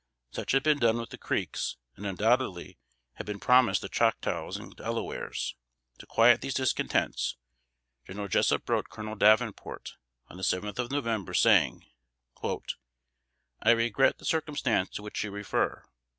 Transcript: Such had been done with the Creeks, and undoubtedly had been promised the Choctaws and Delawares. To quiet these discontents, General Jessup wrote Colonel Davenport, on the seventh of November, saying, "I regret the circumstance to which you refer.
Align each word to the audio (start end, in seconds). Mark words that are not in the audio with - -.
Such 0.31 0.53
had 0.53 0.63
been 0.63 0.79
done 0.79 0.97
with 0.97 1.11
the 1.11 1.17
Creeks, 1.19 1.77
and 1.95 2.07
undoubtedly 2.07 2.79
had 3.17 3.27
been 3.27 3.39
promised 3.39 3.83
the 3.83 3.87
Choctaws 3.87 4.57
and 4.57 4.75
Delawares. 4.75 5.55
To 5.99 6.07
quiet 6.07 6.41
these 6.41 6.55
discontents, 6.55 7.37
General 8.07 8.27
Jessup 8.27 8.67
wrote 8.67 8.89
Colonel 8.89 9.13
Davenport, 9.15 9.97
on 10.27 10.37
the 10.37 10.43
seventh 10.43 10.79
of 10.79 10.89
November, 10.89 11.35
saying, 11.35 11.85
"I 12.43 13.69
regret 13.69 14.17
the 14.17 14.25
circumstance 14.25 14.89
to 14.95 15.03
which 15.03 15.23
you 15.23 15.29
refer. 15.29 15.83